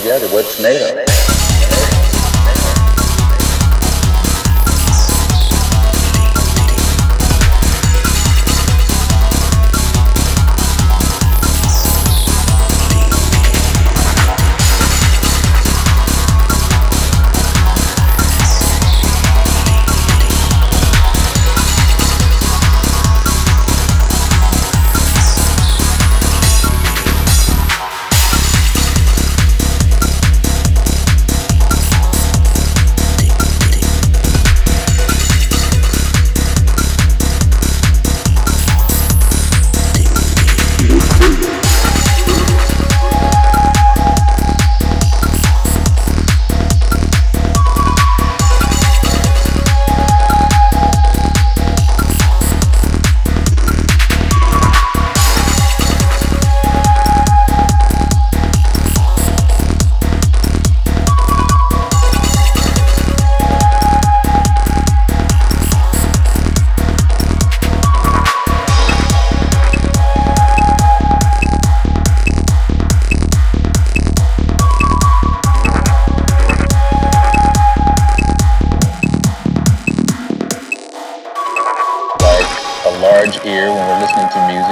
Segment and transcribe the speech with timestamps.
[0.00, 1.29] together, what's made of.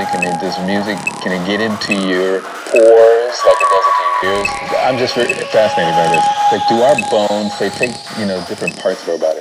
[0.08, 4.48] Can it music can it get into your pores like it does into your ears?
[4.80, 5.14] I'm just
[5.52, 6.24] fascinated by this.
[6.50, 9.37] Like do our bones they take you know different parts of our body.